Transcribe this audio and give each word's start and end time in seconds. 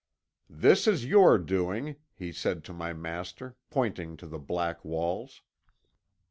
"'This 0.49 0.87
is 0.87 1.05
your 1.05 1.37
doing,' 1.37 1.95
he 2.15 2.31
said 2.31 2.63
to 2.63 2.73
my 2.73 2.91
master, 2.91 3.55
pointing 3.69 4.17
to 4.17 4.25
the 4.25 4.39
black 4.39 4.83
walls. 4.83 5.43